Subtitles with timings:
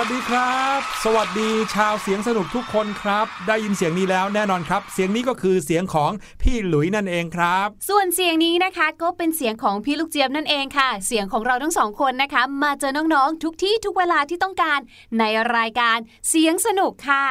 [0.00, 6.10] วัสดีครับ สวัสดีชาวเสียงสนุกทุกคนครับ ได้ยินเสียงนี้แล้วแน่นอนครับ เสียงนี้ก็คือเสียงของ
[6.42, 14.80] พี่หลุยนั่นเองครับ ส่วนเสียงนี้นะคะก็เป็นเสียงของพี่ลูกเจี๊ยบนั่นเองค่ะ เสียงของเราทั้งสองคนนะคะ มาเจอน้องๆทุกที่ทุกเวลาที่ต้องการ
[15.18, 15.24] ใน
[15.56, 17.24] รายการเสียงสนุกค่ะ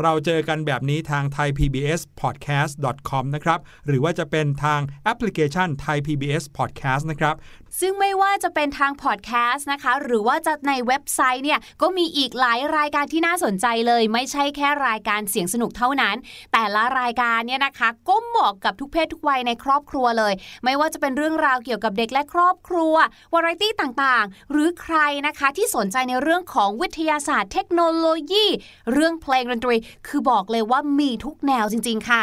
[0.00, 7.34] เราเจอกันแบบนี้ทาง thaipbspodcast.com นะครับ หรือว่าจะเป็นทางแอปพลิเคชัน Thai PBS Podcast นะครับ
[7.80, 16.16] ซึ่งไม่ว่าจะเป็นทางพอดแคสต์นะคะ หรือว่าจะในเว็บไซต์เนี่ย ก็มีอีกหลายรายการที่น่าสนใจเลย ไม่ใช่แค่รายการเสียงสนุกเท่านั้น
[16.52, 20.32] แต่ละรายการเนี่ยนะคะ ก็เหมาะกับทุกเพศทุกวัยในครอบครัวเลย
[20.64, 22.94] ไม่ว่าจะเป็นเรื่องราวเกี่ยวกับเด็กและครอบครัว
[23.34, 24.96] วาไรตี้ต่างๆ หรือใคร
[25.26, 28.46] นะคะที่สนใจในเรื่องของวิทยาศาสตร์ เทคโนโลยี
[28.92, 29.76] เรื่องเพลงดนตรี
[30.06, 32.20] คือบอกเลยว่ามีทุกแนวจริง ๆ ค่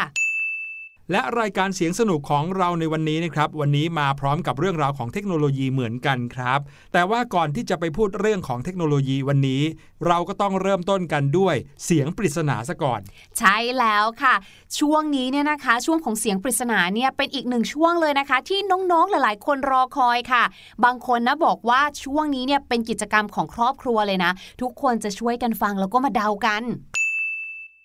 [1.12, 6.60] และรายการเสียงสนุกของเราในวันนี้นะครับ วันนี้มาพร้อมกับเรื่องราวของเทคโนโลยีเหมือนกันครับ
[6.92, 9.62] แต่ว่าก่อนที่จะไปพูดเรื่องของเทคโนโลยีวันนี้
[10.06, 13.00] เราก็ต้องเริ่มต้นกันด้วยเสียงปริศนาซะก่อน
[13.38, 14.34] ใช่แล้วค่ะ
[14.78, 20.44] ช่วงนี้เนี่ยนะคะ ช่วงของเสียงปริศนาเนี่ยเป็นอีกหนึ่งช่วงเลยนะคะ ที่น้องๆหลาย ๆ คนรอคอยค่ะ
[20.84, 26.64] บางคนนะบอกว่าช่วงนี้เนี่ยเป็นกิจกรรมของครอบครัวเลยนะ ทุกคนจะช่วยกันฟังแล้วก็มาเดากัน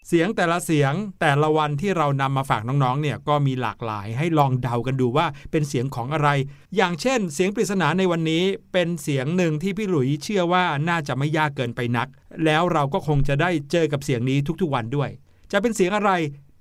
[0.07, 6.29] เสียงแต่ละเสียงแต่ละวันที่เรานำมาฝากน้องๆ เนี่ยก็มีหลากหลายให้ลองเดากันดูว่าเป็นเสียงของอะไร
[6.75, 8.43] อย่างเช่น เสียงปริศนาในวันนี้
[8.73, 12.07] เป็นเสียงหนึ่งที่พี่หลุยเชื่อว่าน่าจะไม่ยากเกินไปนัก
[12.45, 15.09] แล้วเราก็คงจะได้เจอกับเสียงนี้ทุกๆวันด้วย
[15.51, 16.11] จะเป็นเสียงอะไร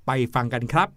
[0.06, 0.88] ไปฟังกันครับ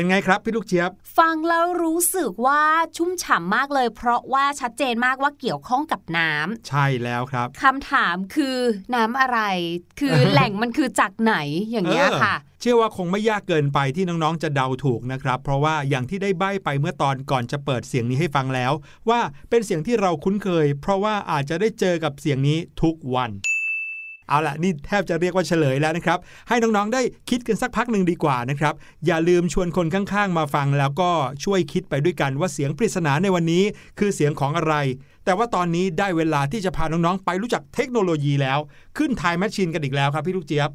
[0.00, 2.62] เป็นไงครับพี่ลูกเจี๊ยบ ฟังแล้วรู้สึกว่า
[2.96, 8.56] ชุ่มฉ่ำมากเลย เพราะว่าชัดเจนมากว่าเกี่ยวข้องกับน้ำใช่แล้วครับคำถามคือ
[8.94, 9.40] น้ำอะไร
[10.00, 11.34] คือแหล่งมันคือจากไหน
[11.70, 18.72] อย่างเงี้ยค่ะเออเชื่อว่าคงไม่ยากเกินไปที่น้องๆจะเดาถูกนะครับ เพราะว่าอย่างที่ได้ใบ้ไปเมื่อตอนก่อนจะเปิดเสียงนี้ให้ฟังแล้ว
[19.08, 19.20] ว่า
[19.50, 23.32] เป็นเสียงที่เราคุ้นเคย เพราะว่าอาจจะได้เจอกับเสียงนี้ทุกวัน
[24.30, 26.18] เอาล่ะนี่แทบจะเรียกว่าเฉลยแล้วนะครับ
[26.48, 28.74] ให้น้องๆได้คิดกันสักพักหนึ่งดีกว่านะครับ
[29.06, 31.10] อย่าลืมชวนคนข้างๆ มาฟังแล้วก็
[31.44, 33.64] ช่วยคิดไปด้วยกันว่าเสียงปริศนาในวันนี้
[33.98, 34.74] คือเสียงของอะไร
[35.24, 38.58] แต่ว่าตอนนี้ได้เวลาที่จะพาน้องๆ ไปรู้จักเทคโนโลยีแล้ว
[38.98, 40.70] ขึ้นทายแมชชีนกันอีกแล้วครับพี่ลูกเจี๊ยบ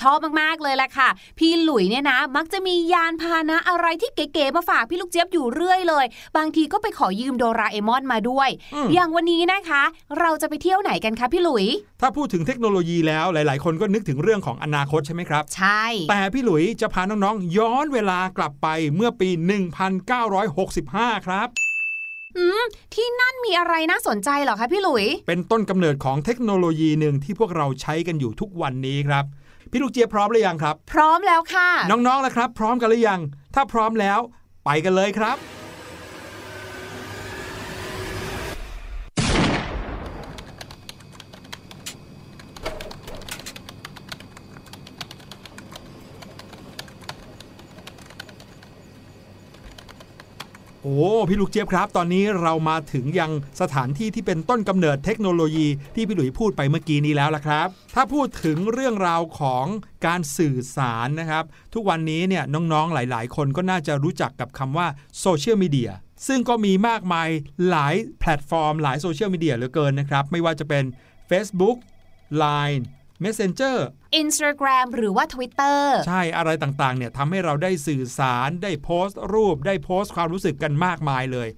[0.00, 1.08] ชอบมากๆเลยแหละค่ะ
[1.38, 6.04] พี่หลุยเนี่ยนะ มักจะมียานพาหนะอะไรที่เก๋ๆมาฝากพี่ลูกเจี๊ยบอยู่เรื่อยเลย
[6.36, 9.82] บางทีก็ไปขอยืมโดราเอมอนมาด้วยอืมอย่างวันนี้นะคะ
[10.20, 11.66] เราจะไปเที่ยวไหนกันคะพี่หลุย
[12.00, 19.30] ถ้าพูดถึงเทคโนโลยีแล้วหลาย ๆ คนก็นึกถึงเรื่องของอนาคตใช่ไหมครับ ใช่ แต่พี่หลุยจะพาน้องๆย้อนเวลากลับไปเมื่อปี
[20.08, 21.48] 1965 ครับ
[22.38, 22.62] อืม
[22.94, 29.24] ที่นั่นมีอะไรน่าสนใจเหรอคะพี่หลุย เป็นต้นกำเนิดของเทคโนโลยีหนึ่งที่พวกเราใช้กันอยู่ทุกวันนี้ครับ
[29.70, 33.20] พี่ลูกเจี๊ยบพร้อมหรือยังครับ พร้อมแล้วค่ะ น้องๆล่ะครับ พร้อมกันหรือยัง
[33.54, 34.18] ถ้าพร้อมแล้ว
[34.64, 35.36] ไปกันเลยครับ
[50.88, 59.66] อ้พี่ลูกเจี๊ยบครับ ตอนนี้เรามาถึงยังสถานที่ที่เป็นต้นกำเนิดเทคโนโลยีที่พี่หลุยพูดไปเมื่อกี้นี้แล้วล่ะครับ ถ้าพูดถึงเรื่องราวของ
[60.06, 64.86] การสื่อสารนะครับ ทุกวันนี้เนี่ยน้องๆหลาย ๆ คนก็น่าจะรู้จักกับคำว่า
[65.20, 65.90] โซเชียลมีเดีย
[66.26, 67.28] ซึ่งก็มีมากมาย
[67.68, 70.84] หลายแพลตฟอร์ม หลายโซเชียลมีเดียเหลือเกินนะครับ ไม่ว่าจะเป็น
[71.30, 71.76] Facebook
[72.42, 72.82] Line
[73.24, 73.76] Messenger
[74.22, 81.48] Instagram หรือว่า Twitter ใช่อะไรต่างๆเนี่ยทำให้เราได้สื่อสารได้โพสต์รูป ได้โพสต์ความรู้สึกกันมากมายเลย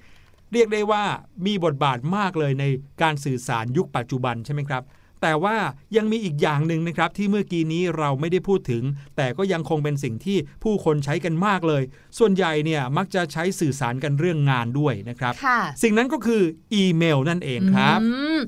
[0.52, 1.05] เรียกได้ว่า
[1.47, 2.64] มีบทบาทมากเลยใน
[3.02, 4.85] การสื่อสารยุคปัจจุบันใช่ไหมครับ
[5.23, 5.57] แต่ว่า
[5.97, 8.83] ยังมีอีกอย่างหนึ่งนะครับที่เมื่อกี้นี้เราไม่ได้พูดถึง
[9.17, 11.83] แต่ก็ยังคงเป็นสิ่งที่ผู้คนใช้กันมากเลย
[12.19, 16.43] ส่วนใหญ่เนี่ยมักจะใช้สื่อสารกันเรื่องงานด้วยนะครับค่ะสิ่งนั้นก็คือ
[16.75, 18.40] อีเมลนั่นเองครับอืม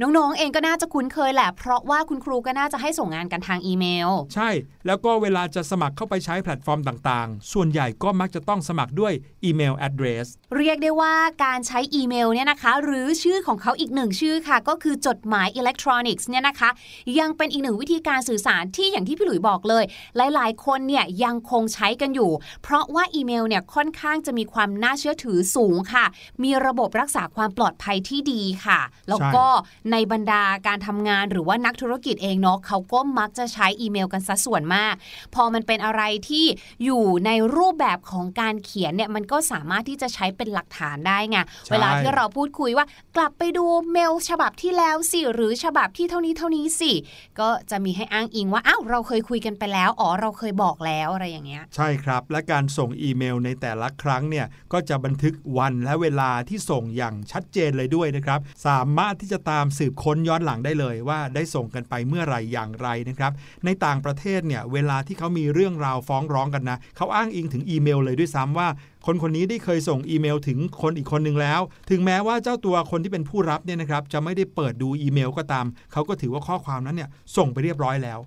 [0.00, 4.50] น้องๆ เองก็น่าจะคุ้นเคยแหละ เพราะว่าคุณครูก็น่าจะให้ส่งงานกันทางอีเมล ใช่
[4.86, 9.12] แล้วก็เวลาจะสมัครเข้าไปใช้แพลตฟอร์มต่างๆ ส่วนใหญ่ก็มักจะต้องสมัครด้วย
[9.44, 16.70] อีเมล address เรียกได้ว่าการใช้อีเมลเนี่ยนะคะ หรือชื่อของเขาอีกหนึ่งชื่อค่ะ ก็คือจดหมายอิเล็กทรอนิกส์เนี่ยนะคะ
[17.18, 19.84] ยังเป็นอีกหนึ่งวิธีการสื่อสารที่อย่างที่พี่หลุยบอกเลย
[20.16, 22.30] หลายๆ คนเนี่ยยังคงใช้กันอยู่
[22.62, 26.04] เพราะว่าอีเมลเนี่ยค่อนข้างจะมีความน่าเชื่อถือสูงค่ะ
[26.42, 29.46] มีระบบรักษาความปลอดภัยที่ดีค่ะ แล้วก็
[29.92, 34.94] ในบรรดาการทำงานหรือว่านักธุรกิจเองเนาะเขาก็มักจะใช้อีเมลกันซะส่วนมาก
[35.34, 36.46] พอมันเป็นอะไรที่
[36.84, 42.86] อยู่ในรูปแบบของการเขียนเนี่ยมันก็สามารถที่จะใช้เป็นหลักฐานได้ไงใช่เวลาที่เราพูดคุยว่า
[43.16, 46.92] กลับไปดูเมลฉบับที่แล้วสิหรือฉบับที่เท่านี้เท่านี้สิ
[47.40, 63.32] ก็จะมีให้อ้างอิงว่าอ้าวเราเคยคุยกันไปแล้วอ๋อเราเคยบอกแล้วอะไรอย่างเงี้ยใช่ครับ และการส่งอีเมลในแต่ละครั้งเนี่ยก็จะบันทึกวันและเวลาที่ส่งอย่างชัดเจนเลยด้วยนะครับ สามารถที่จะตามสืบค้นย้อนหลังได้เลยว่าได้ส่งกันไปเมื่อไหร่อย่างไรนะครับ
[63.64, 68.68] ในต่างประเทศเนี่ยเวลาที่เขามีเรื่องราวฟ้องร้องกันนะเขาอ้างอิงถึงอีเมลเลยด้วยซ้ำว่า
[69.06, 78.20] คนคนนี้ได้เคยส่งอีเมลถึงคนอีกคนหนึ่งแล้ว ถึงแม้ว่าเจ้าตัวคนที่เป็นผู้รับเนี่ยนะครับจะไม่ได้เปิดดูอีเมลก็ตามเขาก็ถือว่าข้อความนั้นเนี่ยส่งไปเรียบร้อยแล้ว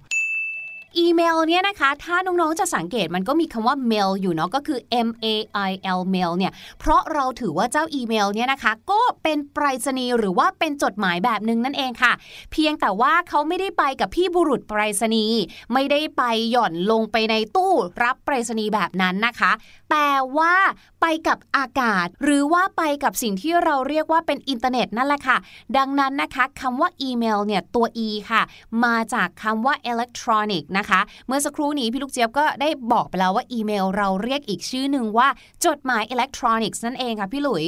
[0.98, 5.27] อีเมลเนี่ยนะคะ ถ้าน้องๆจะสังเกตมันก็มีคำว่า mail อยู่เนาะก็คือ m a
[5.70, 12.13] email เนี่ย เพราะเราถือว่าเจ้าอีเมลเนี่ยนะคะ ก็เป็นไปรษณีย์หรือว่าเป็นจดหมายแบบหนึ่งนั่นเองค่ะ
[12.51, 15.41] เพียงแต่ว่าเขาไม่ได้ไปกับพี่บุรุษไปรษณีย์
[15.74, 19.51] ไม่ได้ไปหย่อนลงไปในตู้รับไปรษณีย์แบบนั้นนะคะ
[19.91, 20.56] แต่ว่า
[21.01, 25.38] ไปกับอากาศ หรือว่าไปกับสิ่งที่เราเรียกว่าเป็นอินเทอร์เน็ตนั่นแหละค่ะ
[25.77, 28.41] ดังนั้นนะคะคำว่าอีเมลเนี่ยตัว e ค่ะ
[28.86, 35.27] มาจากคำว่า electronic นะคะ เมื่อสักครู่นี้พี่ลูกเจี๊ยบก็ได้บอกไปแล้วว่าอีเมลเราเรียกอีกชื่อหนึ่งว่า
[35.65, 37.65] จดหมายอิเล็กทรอนิกส์นั่นเองค่ะพี่หลุย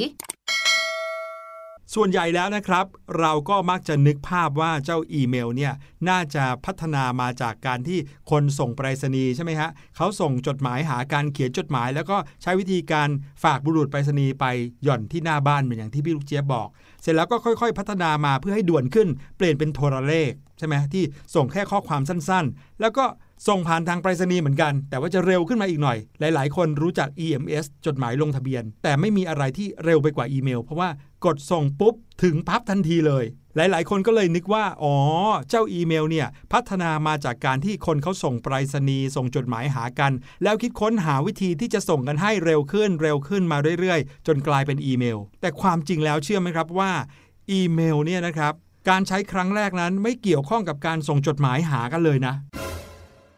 [1.96, 2.86] ส่วนใหญ่แล้วนะครับ
[3.20, 5.74] เราก็มักจะนึกภาพว่าเจ้าอีเมลเนี่ย
[6.10, 8.00] น่าจะพัฒนามาจากการที่
[8.32, 13.10] คนส่งไปรษณีย์ใช่ไหมฮะเขาส่งจดหมายหาการเขียนจดหมาย แล้วก็ใช้วิธีการ
[13.44, 14.46] ฝากบุรุษไปรษณีย์ไป
[14.84, 16.68] หย่อนที่หน้าบ้านเหมือนอย่างที่พี่ลูกเจี๊ยบบอก
[17.02, 21.04] เสร็จแล้วก็ค่อย ๆ พัฒนามาเพื่อให้ด่วนขึ้น เปลี่ยนเป็นโทรเลขใช่ไหมที่
[21.36, 23.06] ส่งแค่ข้อความสั้น ๆ แล้วก็
[23.48, 30.90] ส่งผ่านทางไปรษณีย์เหมือนกัน แต่ว่าจะเร็วขึ้นมาอีกหน่อย หลาย ๆ คนรู้จัก EMS จดหมายลงทะเบียน แต่ไม่มีอะไรที่เร็วไปกว่าอีเมล เพราะว่า
[31.26, 34.96] กดส่งปุ๊บถึงปั๊บทันทีเลย หลาย ๆ คนก็เลยนึกว่า อ๋อ
[35.50, 40.12] เจ้าอีเมลเนี่ย พัฒนามาจากการที่คนเขาส่งไปรษณีย์ส่งจดหมายหากัน
[40.44, 46.92] แล้วคิดค้นหาวิธีที่จะส่งกันให้เร็วขึ้นเร็วขึ้นมาเรื่อย ๆ จนกลายเป็นอีเมล แต่ความจริงแล้วเชื่อไหมครับว่า
[47.52, 48.54] อีเมลเนี่ยนะครับ
[48.90, 52.36] การใช้ครั้งแรกนั้นไม่เกี่ยวข้องกับการส่งจดหมายหากันเลยนะ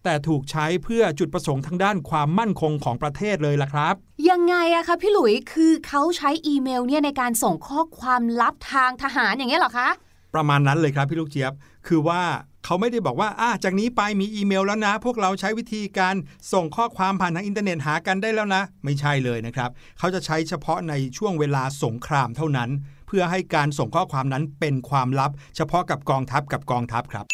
[0.04, 3.96] แต่ถูกใช้เพื่อจุดประสงค์ทางด้านความมั่นคงของประเทศเลยล่ะครับ
[4.30, 9.90] ยังไงอะคะพี่หลุยคือเขาใช้อีเมลเนี่ยในการส่งข้อความลับทางทหารอย่างเงี้ยเหรอคะ
[10.34, 11.54] ประมาณนั้นเลยครับพี่ลูกเจี๊ยบ
[11.88, 12.22] คือว่า
[12.66, 16.16] เขาไม่ได้บอกว่าอะจากนี้ไปมีอีเมลแล้วนะ พวกเราใช้วิธีการ
[16.54, 22.70] ส่งข้อความผ่านทางอินเทอร์เน็ตหากันได้แล้วนะ ไม่ใช่เลยนะครับ เขาจะใช้เฉพาะในช่วงเวลาสงครามเท่านั้น
[23.08, 27.26] เพื่อให้การส่งข้อความนั้นเป็นความลับ เฉพาะกับกองทัพกับกองทัพครับ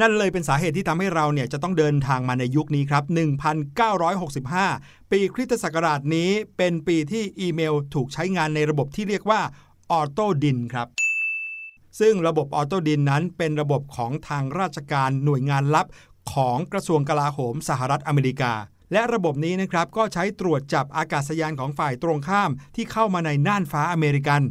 [0.00, 3.04] นั่นเลยเป็นสาเหตุที่ทำให้เราเนี่ยจะต้องเดินทางมาในยุคนี้ครับ
[4.28, 9.40] 1965 ปีคริสตศักราชนี้เป็นปีที่อีเมลถูกใช้งานในระบบที่เรียกว่า
[9.90, 10.88] ออโตดินครับ
[12.00, 15.86] ซึ่งระบบออโตดินนั้นเป็นระบบของทางราชการหน่วยงานลับ
[16.32, 18.52] ของกระทรวงกลาโหมสหรัฐอเมริกา
[18.92, 24.42] และระบบนี้นะครับก็ใช้ตรวจจับอากาศยานของฝ่ายตรงข้ามที่เข้ามาในน่านฟ้าอเมริกัน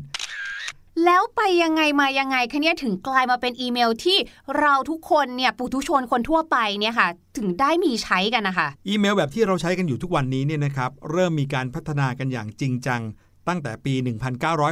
[1.03, 4.17] แล้วไปยังไงมายังไงคะเนี่ยถึงกลายมาเป็นอีเมลที่
[4.59, 13.01] เราทุกคนเนี่ยปุถุชนคนทั่วไปเนี่ยค่ะ ถึงได้มีใช้กันนะคะอีเมลแบบที่เราใช้กันอยู่ทุกวันนี้เนี่ยนะครับเริ่มมีการพัฒนากันอย่างจริงจัง
[13.47, 13.93] ตั้งแต่ปี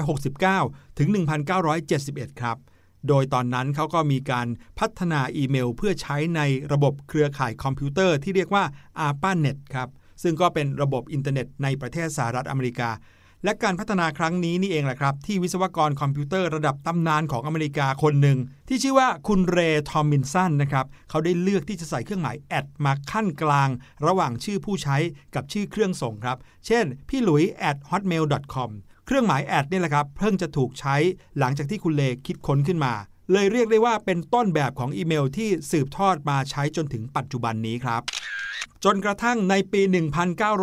[0.10, 1.08] 1969 ถึง
[1.74, 2.58] 1971 ครับ
[3.08, 4.48] โดยตอนนั้นเขาก็มีการ
[4.80, 6.42] พัฒนาอีเมล เพื่อใช้ใน
[6.74, 8.64] ระบบเครือข่ายคอมพิวเตอร์ที่เรียกว่า
[9.08, 9.90] ARPANET ครับ
[10.24, 12.90] ซึ่งก็เป็นระบบอินเทอร์เน็ตในประเทศสหรัฐอเมริกา
[13.44, 23.70] และการพัฒนาครั้งนี้นี่เองแหละครับ ที่วิศวกรคอมพิวเตอร์ระดับตำนานของอเมริกาคนหนึ่ง ที่ชื่อว่าคุณเรย์ทอมลินสันนะครับเขาได้เลือกที่จะใส่เครื่องหมาย at มาคั่นกลาง
[24.08, 24.98] ระหว่างชื่อผู้ใช้
[25.36, 28.72] กับชื่อเครื่องส่งครับ เช่น พี่หลุย at hotmail com
[29.06, 30.96] เครื่องหมาย at นี่แหละครับ เพิ่งจะถูกใช้
[31.40, 32.94] หลังจากที่คุณเลคิดค้นขึ้นมา
[33.34, 38.02] เลยเรียกได้ว่าเป็นต้นแบบของอีเมลที่สืบทอดมาใช้จนถึงปัจจุบันนี้ครับ
[38.84, 39.82] จนกระทั่งในปี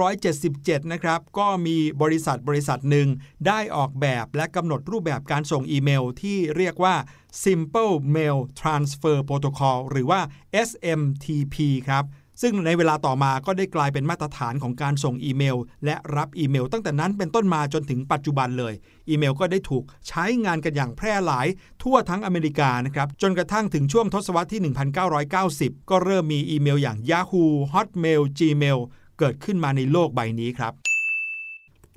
[0.04, 3.08] 1977 นะครับ ก็มีบริษัทบริษัทหนึ่ง
[3.46, 6.94] ได้ออกแบบและกำหนดรูปแบบการส่งอีเมลที่เรียกว่า
[7.44, 10.20] Simple Mail Transfer Protocol หรือว่า
[10.68, 11.56] SMTP
[11.88, 12.04] ครับ
[12.42, 18.74] ซึ่งในเวลาต่อมาก็ได้กลายเป็นมาตรฐานของการส่งอีเมล และรับอีเมล ตั้งแต่นั้นเป็นต้นมาจนถึงปัจจุบันเลย
[19.08, 21.46] อีเมลก็ได้ถูกใช้งานกันอย่างแพร่หลาย
[21.82, 24.60] ทั่วทั้งอเมริกานะครับ จนกระทั่งถึงช่วงทศวรรษที่
[25.26, 28.78] 1990 ก็เริ่มมีอีเมลอย่าง Yahoo Hotmail Gmail
[29.18, 30.74] เกิดขึ้นมาในโลกใบนี้ครับ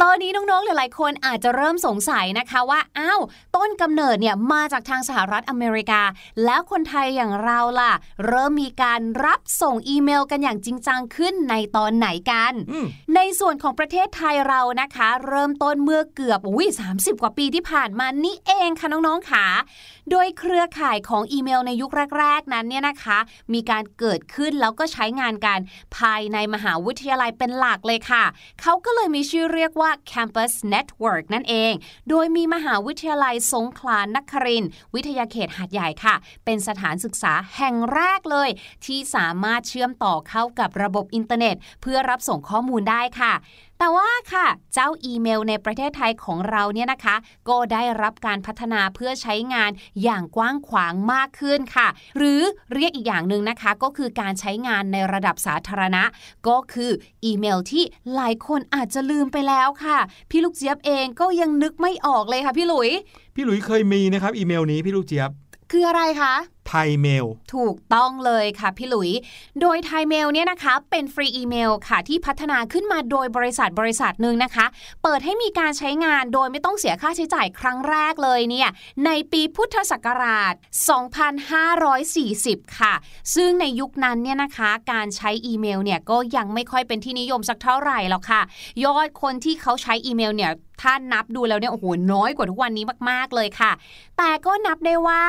[0.02, 3.22] ตอนนี้น้องๆ หลายๆ คนอาจจะเริ่มสงสัยนะคะว่า อ้าว
[3.56, 6.02] ต้นกำเนิดเนี่ยมาจากทางสหรัฐอเมริกา
[6.46, 7.94] แล้วคนไทยอย่างเราล่ะ
[8.28, 12.86] เริ่มมีการรับส่งอีเมลกันอย่างจริงจังขึ้นในตอนไหนกันอืม
[13.16, 19.46] ในส่วนของประเทศไทยเรานะคะ เริ่มต้นเมื่อเกือบอุ้ย30กว่าปีที่ผ่านมานี่เองค่ะน้องๆค่ะ
[20.12, 23.20] โดยเครือข่ายของอีเมลในยุคแรก ๆ นั้นเนี่ยนะคะ
[23.54, 25.60] มีการเกิดขึ้นแล้วก็ใช้งานกัน
[25.98, 28.24] ภายในมหาวิทยาลัยเป็นหลักเลยค่ะ
[28.62, 31.74] เขาก็เลยมีชื่อเรียกว่า Campus Network นั่นเอง
[32.10, 34.64] โดยมีมหาวิทยาลัยสงขลานคริน
[34.96, 38.50] วิทยาเขตหาดใหญ่ค่ะ เป็นสถานศึกษาแห่งแรกเลย
[38.86, 43.34] ที่สามารถเชื่อมต่อเข้ากับระบบอินเทอร์เน็ต เพื่อรับส่งข้อมูลได้ค่ะ
[43.84, 47.16] แต่ว่าค่ะ เจ้าอีเมลในประเทศไทยของเราเนี่ยนะคะ
[47.50, 49.72] ก็ได้รับการพัฒนาเพื่อใช้งาน
[50.04, 51.88] อย่างกว้างขวางมากขึ้นค่ะ
[52.18, 52.42] หรือ
[52.74, 56.04] เรียกอีกอย่างหนึ่งนะคะ ก็คือการใช้งานในระดับสาธารณะ
[56.48, 56.92] ก็คือ
[57.26, 57.84] อีเมลที่
[58.16, 59.98] หลายคนอาจจะลืมไปแล้วค่ะ
[60.30, 62.90] พี่ลูกเจี๊ยบเองก็ยังนึกไม่ออกเลยค่ะพี่หลุย
[63.36, 65.30] พี่หลุยเคยมีนะครับอีเมลนี้พี่ลูกเจี๊ยบ
[65.72, 66.34] คืออะไรคะ
[66.68, 69.12] ไทยเมล ถูกต้องเลยค่ะพี่หลุย
[69.62, 74.66] โดยไทยเมลเนี่ยนะคะเป็นฟรีอีเมลค่ะที่พัฒนาขึ้นมาโดยบริษัทบริษัทหนึ่งนะคะ
[75.04, 78.70] เปิดให้มีการใช้งานโดยไม่ต้องเสียค่าใช้จ่ายครั้งแรกเลยเนี่ย
[79.06, 80.54] ในปีพุทธศักราช
[81.86, 82.94] 2540 ค่ะ
[83.36, 88.42] ซึ่งในยุคนั้นเนี่ยนะคะการใช้อีเมลเนี่ยก็ยังไม่ค่อยเป็นที่นิยมสักเท่าไหร่หรอกค่ะ
[88.84, 90.52] ยอดคนที่เขาใช้อีเมลเนี่ย
[90.82, 93.72] ถ้านับดูแล้วเนี่ยโอ้โหน้อยกว่าทุกวันนี้มาก ๆเลยค่ะ
[94.18, 95.24] แต่ก็นับได้ว่า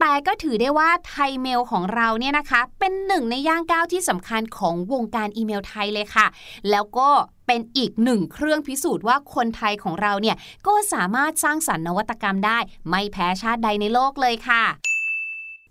[0.00, 6.26] แต่ก็ถือได้ว่าไทยเมลของเราเนี่ยนะคะ เป็นหนึ่งในย่างก้าวที่สำคัญของวงการอีเมลไทยเลยค่ะ
[6.70, 7.08] แล้วก็
[7.46, 10.36] เป็นอีกหนึ่งเครื่องพิสูจน์ว่าคนไทยของเราเนี่ย
[10.66, 12.58] ก็สามารถสร้างสรรค์นวัตกรรมได้
[12.88, 14.64] ไม่แพ้ชาติใดในโลกเลยค่ะ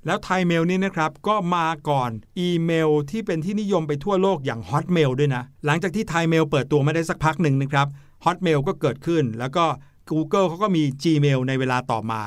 [0.05, 7.87] แล้วไทยเมลนี่นะครับก็มาก่อนอีเมลที่เป็นที่นิยมไปทั่วโลกอย่าง Hotmail ด้วยนะ หลังจากที่ไทยเมลเปิดตัวมาได้สักพักหนึ่งนะครับ
[8.25, 9.65] Hotmail ก็เกิดขึ้น แล้วก็
[10.09, 12.21] Google เขาก็มี Gmail ในเวลาต่อมา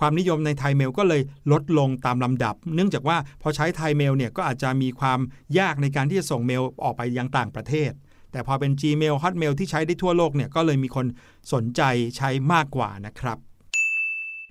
[0.00, 5.20] ความนิยมในไทยเมลก็เลยลดลงตามลำดับ เนื่องจากว่าพอใช้ไทยเมลเนี่ยก็อาจจะมีความ
[5.58, 7.90] ยากในการที่จะส่งเมลออกไปยังต่างประเทศ
[8.32, 11.06] แต่พอเป็น Gmail Hotmail ที่ใช้ได้ทั่วโลกเนี่ยก็เลยมีคน
[11.52, 11.82] สนใจ
[12.16, 13.38] ใช้มากกว่านะครับ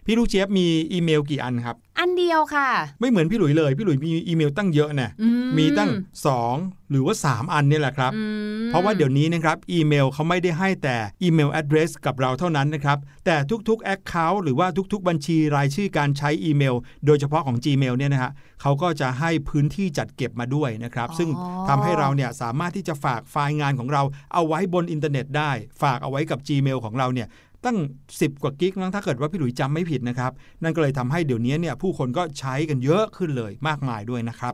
[0.06, 5.28] พี่ลูกเจี๊ยบมีอีเมลกี่อันครับ อันเดียวค่ะ ไม่เหมือนพี่หลุยเลย พี่หลุยมีอีเมลตั้งเยอะนะอื
[5.58, 5.92] มีตั้ง
[6.40, 8.24] 2 หรือว่า 3 อันเนี่ยแหละครับอื
[8.66, 13.36] มเพราะว่าเดี๋ยวนี้นะครับอีเมลเขาไม่ได้ให้แต่อีเมล address กับเราเท่านั้นนะครับ แต่
[13.70, 18.32] ทุกๆ Account หรือว่าทุกๆ บัญชีรายชื่อการใช้อีเมล โดยเฉพาะของ Gmail เนี่ยนะฮะ
[18.62, 21.30] เขาก็จะให้พื้นที่จัดเก็บมาด้วยนะครับ ซึ่ง
[21.70, 27.28] ทำให้เราเนี่ยสามารถที่จะฝากไฟล์งานของเราเอาไว้บนอินเทอร์เน็ตได้ ฝากเอาไว้กับ Gmail ของเราเนี่ย
[27.66, 27.78] ตั้ง
[28.10, 30.32] 10 กว่า gig นะถ้าเกิดว่าพี่หลุยจำไม่ผิดนะครับ
[30.64, 34.54] นั่นก็เลยทำให้เดี๋ยวนี้เนี่ยผู้คนก็ใช้กันเยอะขึ้นเลยมากมายด้วยนะครับ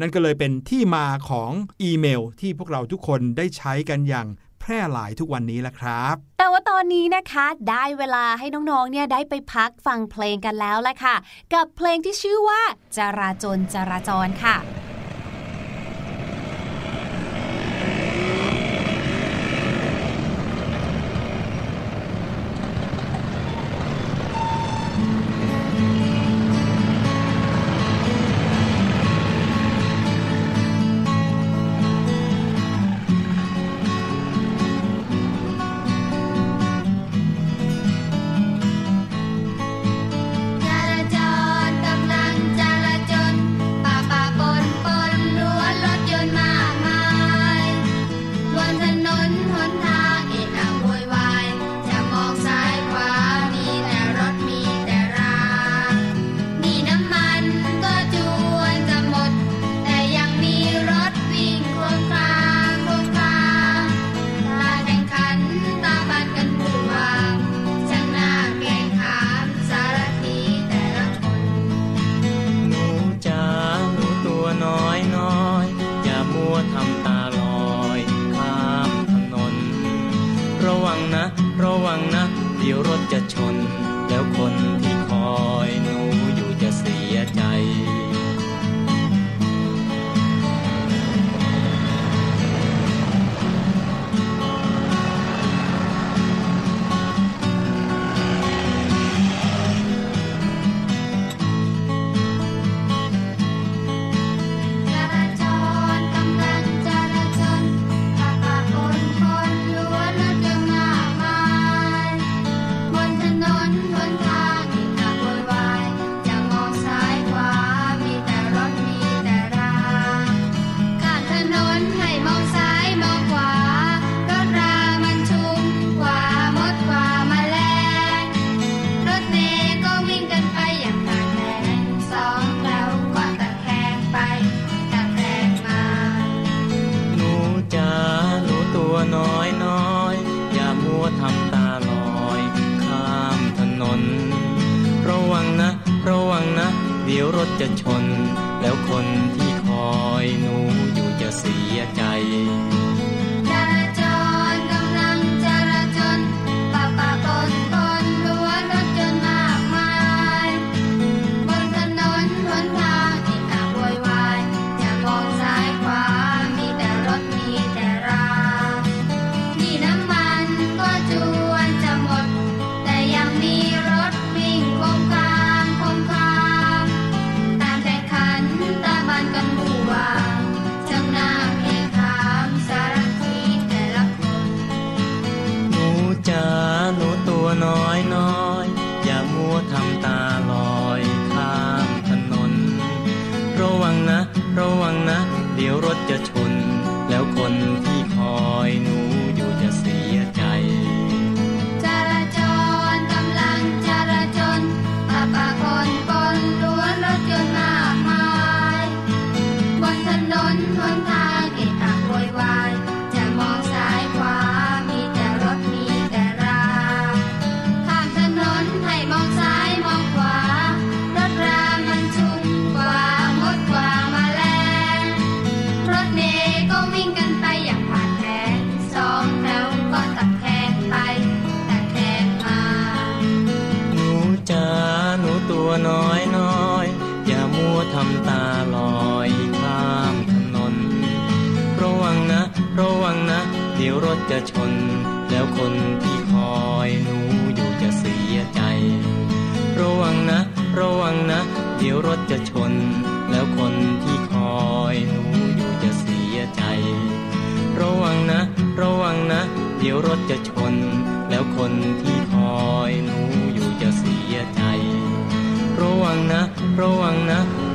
[0.00, 1.50] นั่นก็เลยเป็นที่มาของ
[1.82, 4.26] อีเมล ที่พวกเราทุกคนได้ใช้กันอย่าง
[4.60, 11.16] แพร่หลายทุกวันนี้แหละครับ แต่ว่าตอนนี้นะคะได้เวลาให้น้องๆเนี่ยได้ไปพักฟังเพลงกันแล้วแหละค่ะ
[11.54, 12.62] กับเพลงที่ชื่อว่า
[12.98, 14.56] จราจรจราจรค่ะ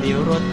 [0.10, 0.44] เดี๋ยวรถ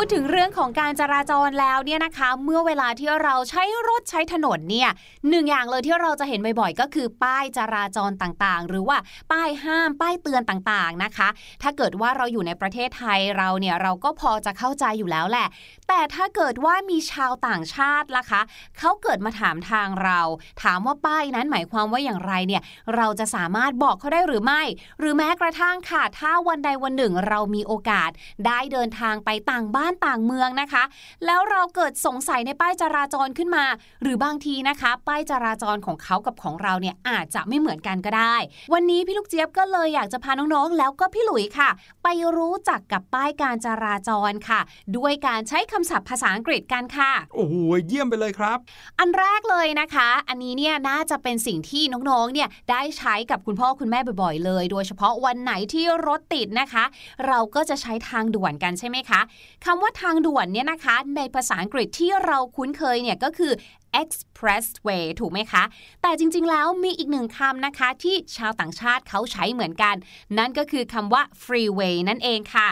[0.00, 4.90] พูดถึงเรื่องของการจราจรแล้วเนี่ยนะคะ เมื่อเวลาที่เราใช้รถใช้ถนนเนี่ย
[5.28, 8.98] หนึ่งอย่างเลยที่เราจะเห็นบ่อยๆก็คือป้ายจราจรต่างๆ หรือว่า
[9.32, 11.28] ป้ายห้ามป้ายเตือนต่างๆนะคะ
[11.62, 15.46] ถ้าเกิดว่าเราอยู่ในประเทศไทยเราเนี่ยเราก็พอจะเข้าใจอยู่แล้วแหละ
[15.88, 18.42] แต่ถ้าเกิดว่ามีชาวต่างชาติล่ะคะ
[18.78, 20.20] เขาเกิดมาถามทางเรา
[20.62, 22.62] ถามว่าป้ายนั้นหมายความว่าอย่างไรเนี่ย
[22.96, 24.62] เราจะสามารถบอกเขาได้หรือไม่
[24.98, 28.10] หรือแม้กระทั่งค่ะถ้าวันใดวันหนึ่งเรามีโอกาส
[28.46, 30.82] ได้เดินทางไปต่างบ้านต่างเมืองนะคะ
[31.26, 33.64] แล้วเราเกิดสงสัยในป้ายจราจรขึ้นมา
[34.02, 38.36] หรือบางทีนะคะ ป้ายจราจรของเขากับของเราเนี่ยอาจจะไม่เหมือนกันก็ได้
[38.74, 41.70] วันนี้พี่ลูกเจี๊ยบก็เลยอยากจะพาน้องๆ แล้วก็พี่หลุยค่ะ
[42.02, 44.60] ไปรู้จักกับป้ายการจราจรค่ะ
[44.96, 47.54] ด้วยการใช้คำศัพท์ภาษาอังกฤษกันค่ะ โอ้โห
[47.86, 48.58] เยี่ยมไปเลยครับ
[48.98, 56.84] อันแรกเลยนะคะ อันนี้เนี่ยน่าจะเป็นสิ่งที่น้องๆ เนี่ยได้ใช้กับคุณพ่อคุณแม่บ่อยๆ เลย โดยเฉพาะวันไหนที่รถติดนะคะ
[57.26, 59.20] เราก็จะใช้ทางด่วนกันใช่ไหมคะ
[59.64, 63.52] คำว่าทางด่วนเนี่ยนะคะ ในภาษาอังกฤษที่เราคุ้นเคยเนี่ยก็คือ
[64.00, 65.62] expressway ถูกไหมคะ
[66.02, 69.94] แต่จริงๆ แล้วมีอีกหนึ่งคำนะคะ ที่ชาวต่างชาติเขาใช้เหมือนกัน
[70.38, 72.70] นั่นก็คือคำว่า freeway นั่นเองค่ะ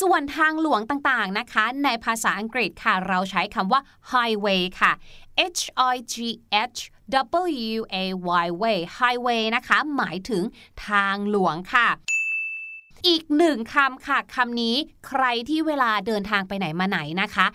[0.00, 3.80] ส่วนทางหลวงต่างๆนะคะ ในภาษาอังกฤษค่ะ เราใช้คำว่า
[4.12, 4.92] highway ค่ะ
[5.58, 5.62] H
[5.94, 6.14] I G
[6.74, 6.80] H
[7.74, 8.04] W A
[8.44, 10.42] Y way highway นะคะ หมายถึง
[10.86, 11.88] ทางหลวงค่ะ
[13.08, 14.74] อีกหนึ่งคำค่ะคำนี้
[15.08, 17.46] ใครที่เวลาเดินทางไปไหนมาไหนนะคะ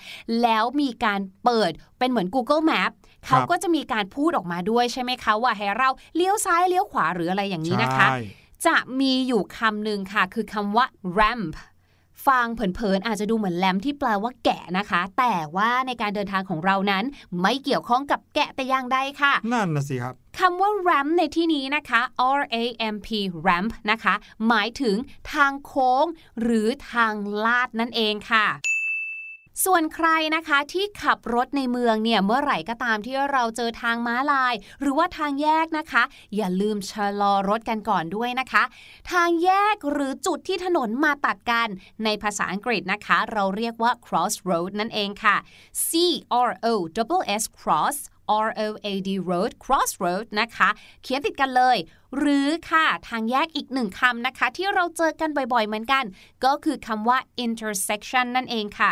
[0.41, 2.91] แล้วมีการเปิดเป็นเหมือน Google Map
[3.25, 8.19] เขาก็จะมีการพูดออกมาด้วยใช่ไหมคะว่าให้เราเลี้ยวซ้ายเลี้ยวขวาหรืออะไรอย่างนี้นะคะใช่
[8.67, 10.85] จะมีอยู่คำหนึ่งค่ะ คือคำว่า
[11.17, 11.53] ramp
[12.27, 17.03] ฟังเผินๆอาจจะดูเหมือนแรมที่แปลว่าแกะนะคะ แต่ว่าในการเดินทางของเรานั้น
[17.41, 22.01] ไม่เกี่ยวข้องกับแกะแต่อย่างใดค่ะ นั่นนะสิครับคำว่า ramp ในที่นี้นะคะ
[22.39, 22.55] R A
[22.93, 23.09] M P
[23.45, 24.13] ramp นะคะ
[24.47, 24.95] หมายถึง
[25.33, 26.05] ทางโค้ง
[26.41, 27.13] หรือทาง
[27.45, 28.47] ลาดนั่นเองค่ะ
[29.65, 36.03] ส่วนใครนะคะที่ขับรถในเมืองเนี่ยเมื่อไหร่ก็ตามที่เราเจอทางม้าลาย หรือว่าทางแยกนะคะ
[36.35, 38.63] อย่าลืมชะลอรถกันก่อนด้วยนะคะ
[39.11, 41.67] ทางแยกหรือจุดที่ถนนมาตัดกัน
[42.03, 45.35] ในภาษาอังกฤษนะคะ เราเรียกว่า crossroad นั่นเองค่ะ
[45.87, 45.89] C
[46.47, 47.97] R O S S cross
[48.45, 50.69] R O A D road crossroad นะคะ
[51.03, 51.77] เขียนติดกันเลย
[52.17, 56.03] หรือค่ะ ทางแยกอีกหนึ่งคำนะคะ ที่เราเจอกันบ่อยๆเหมือนกัน
[56.45, 58.89] ก็คือคำว่า intersection นั่นเองค่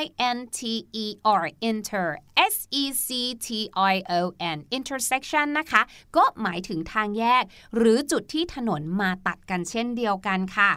[0.00, 0.02] I
[0.36, 0.60] N T
[1.04, 1.06] E
[1.42, 2.08] R inter
[2.52, 3.08] S E C
[3.46, 3.48] T
[3.92, 4.20] I O
[4.56, 5.82] N intersection นะคะ
[6.16, 7.44] ก็หมายถึงทางแยก
[7.76, 10.72] หรือจุดที่ถนนมาตัดกันเช่นเดียวกันค่ะ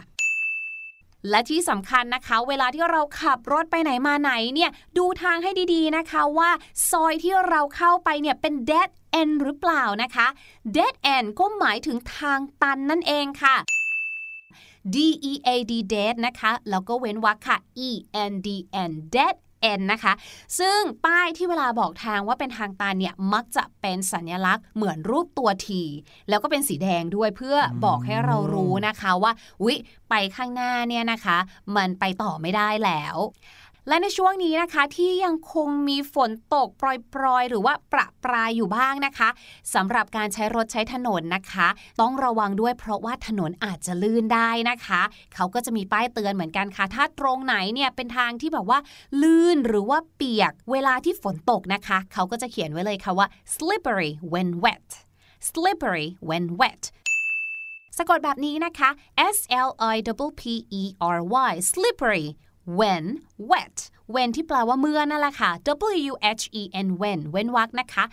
[1.28, 6.50] และที่สำคัญนะคะ เวลาที่เราขับรถไปไหนมาไหนเนี่ยดูทางให้ดีๆนะคะว่า
[6.90, 10.26] ซอยที่เราเข้าไปเนี่ยเป็น dead end หรือเปล่านะคะ
[10.76, 13.56] dead end ก็หมายถึงทางตันนั่นเองค่ะ
[14.94, 14.96] D
[15.30, 17.88] E A D dead นะคะแล้วก็เว้นวรรคค่ะ E
[18.30, 18.48] N D
[18.90, 19.36] N dead
[19.78, 20.12] n นะคะ
[20.58, 25.82] ซึ่งป้ายที่เวลาบอกทางว่าเป็นทางตันเนี่ย มักจะเป็นสัญลักษณ์เหมือนรูปตัวที
[26.28, 29.32] แล้วก็เป็นสีแดงด้วยเพื่อบอกให้เรารู้นะคะว่า
[29.64, 29.74] วิ
[30.10, 31.38] ไปข้างหน้าเนี่ยนะคะ
[31.76, 33.16] มันไปต่อไม่ได้แล้ว
[33.90, 39.28] และในช่วงนี้นะคะที่ยังคงมีฝนตกปรอยๆ หรือว่าประปรายอยู่บ้างนะคะ
[39.74, 41.68] สำหรับการใช้รถใช้ถนนนะคะ
[42.00, 45.00] ต้องระวังด้วยเพราะว่าถนนอาจจะลื่นได้นะคะ
[45.34, 48.78] เขาก็จะมีป้ายเตือนเหมือนกันค่ะ ถ้าตรงไหนเนี่ยเป็นทางที่แบบว่า
[49.22, 54.88] ลื่นหรือว่าเปียกเวลาที่ฝนตกนะคะ เขาก็จะเขียนไว้เลยค่ะว่า slippery when wet
[55.48, 56.82] slippery when wet
[57.98, 58.90] สะกดแบบนี้นะคะ
[59.36, 60.42] S L I P P
[60.80, 60.82] E
[61.16, 61.18] R
[61.50, 62.26] Y slippery
[62.78, 63.04] when
[63.50, 63.76] wet
[64.14, 65.50] when ที่แปลว่าเมื่อนั่นแหละค่ะ
[66.10, 68.04] W H E N when เว้นวรรคนะคะ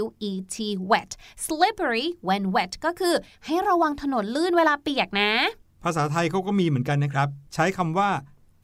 [0.00, 0.56] W E T
[0.90, 1.10] wet
[1.46, 3.14] slippery when wet ก็คือ
[3.46, 5.30] ให้ระวังถนนลื่นเวลาเปียกนะ
[5.84, 8.10] ภาษาไทยเขาก็มีเหมือนกันนะครับ ใช้คำว่า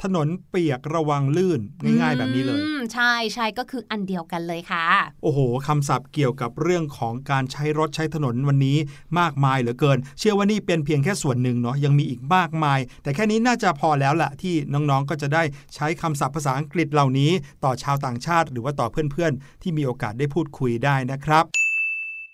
[0.02, 1.60] ถนนเปียกระวังลื่น
[2.00, 4.84] ง่ายๆแบบนี้เลยอืมใช่ใช่ก็คืออันเดียวกันเลยค่ะ
[5.22, 8.78] โอ้โหคำศัพท์เกี่ยวกับเรื่องของการใช้รถใช้ถนนวันนี้
[9.20, 15.42] มากมายเหลือเกิน เชื่อว่านี่เป็นเพียงแค่ส่วนหนึ่งเนาะยังมีอีกมากมาย แต่แค่นี้น่าจะพอแล้วละที่น้องๆก็จะได้
[15.74, 17.30] ใช้คำศัพท์ภาษาอังกฤษเหล่านี้
[17.64, 21.46] ต่อชาวต่างชาติ หรือว่าต่อเพื่อนๆ ที่มีโอกาสได้พูดคุยได้นะครับ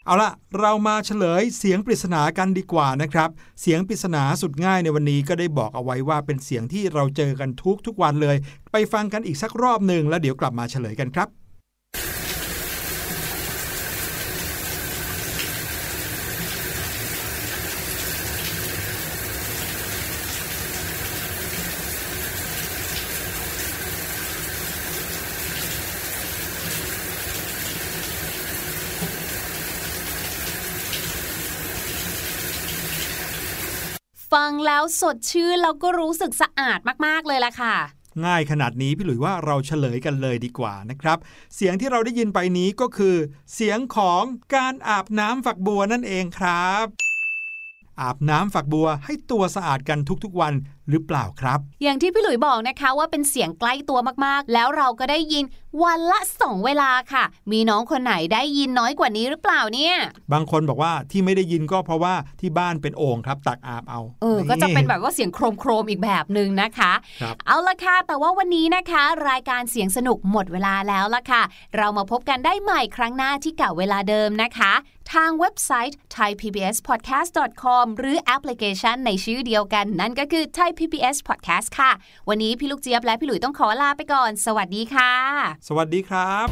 [0.06, 8.36] เอาละเรามาเฉลยเสียงปริศนากันดีกว่านะครับ เสียงปริศนาสุดง่ายในวันนี้ก็ได้บอกเอาไว้ว่าเป็นเสียงที่เราเจอกันทุกทุกวันเลย
[8.72, 11.28] ไปฟังกันอีกสักรอบหนึ่งแล้วเดี๋ยวกลับมาเฉลยกันครับ
[34.32, 37.76] ฟัง แล้วสดชื่นแล้วก็รู้สึกสะอาดมากๆเลยล่ะค่ะ
[38.24, 41.18] ง่ายขนาดนี้พี่หลุยว่าเราเฉลยกันเลยดีกว่านะครับ
[41.54, 43.16] เสียงที่เราได้ยินไปนี้ก็คือ
[43.54, 44.22] เสียงของ
[44.54, 46.86] การอาบน้ำฝักบัวนั่นเองครับ
[48.00, 50.54] อาบน้ำฝักบัวให้ตัวสะอาดกันทุกๆวัน
[50.90, 55.44] หรือเปล่าครับ อย่างที่พี่หลุยบอกนะคะว่าเป็นเสียงใกล้ตัวมากๆ แล้วเราก็ได้ยิน
[55.82, 59.96] วันละสองเวลาค่ะ มีน้องคนไหนได้ยินน้อยกว่านี้หรือเปล่าเนี่ย
[60.32, 71.42] บางคนบอกว่าที่ไม่ได้ยินก็เพราะว่าที่บ้านเป็นโอ่งครับตักอาบเอาเออก็จะเป็นแบบว่าเสียงโครมโครมๆอีกแบบหนึ่งนะคะครับเอาละค่ะแต่ว่าวันนี้นะคะ รายการเสียงสนุกหมดเวลาแล้วละค่ะ
[71.76, 74.72] เรามาพบกันได้ใหม่ครั้งหน้าที่เก่าเวลาเดิมนะคะ
[75.14, 81.90] ทางเว็บไซต์ thaipbspodcast.com หรือแอปพลิเคชันในชื่อเดียวกัน นั่นก็คือ Thai PBS Podcast ค่ะ
[82.28, 85.12] วันนี้พี่ลูกเจี๊ยบและพี่หลุยต้องขอลาไปก่อน สวัสดีค่ะ
[85.68, 86.48] สวัสดีครับ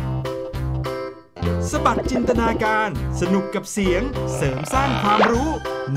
[1.71, 2.89] สบัดจินตนาการ
[3.21, 4.03] สนุกกับเสียง
[4.37, 5.51] เสริมสร้างความรู้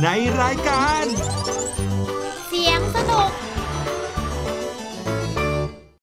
[0.03, 0.07] ใน
[0.41, 1.03] รายการ
[2.47, 3.29] เสียงสนุก